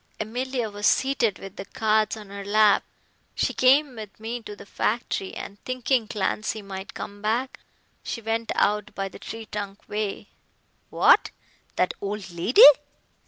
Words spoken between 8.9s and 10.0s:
by the tree trunk